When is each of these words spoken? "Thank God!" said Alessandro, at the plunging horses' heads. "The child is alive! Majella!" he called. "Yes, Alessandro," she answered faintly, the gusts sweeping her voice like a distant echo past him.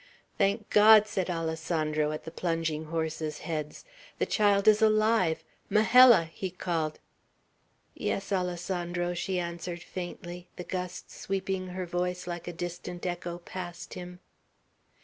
"Thank 0.39 0.71
God!" 0.71 1.05
said 1.05 1.29
Alessandro, 1.29 2.11
at 2.11 2.23
the 2.23 2.31
plunging 2.31 2.85
horses' 2.85 3.41
heads. 3.45 3.85
"The 4.17 4.25
child 4.25 4.67
is 4.67 4.81
alive! 4.81 5.43
Majella!" 5.69 6.23
he 6.33 6.49
called. 6.49 6.97
"Yes, 7.93 8.31
Alessandro," 8.31 9.13
she 9.13 9.37
answered 9.39 9.83
faintly, 9.83 10.47
the 10.55 10.63
gusts 10.63 11.15
sweeping 11.19 11.67
her 11.67 11.85
voice 11.85 12.25
like 12.25 12.47
a 12.47 12.51
distant 12.53 13.05
echo 13.05 13.37
past 13.37 13.93
him. 13.93 14.21